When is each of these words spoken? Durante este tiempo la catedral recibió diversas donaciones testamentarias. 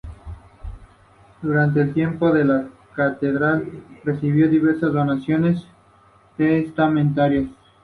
Durante 1.43 1.79
este 1.81 1.93
tiempo 1.93 2.33
la 2.33 2.67
catedral 2.95 3.83
recibió 4.03 4.49
diversas 4.49 4.91
donaciones 4.93 5.63
testamentarias. 6.37 7.49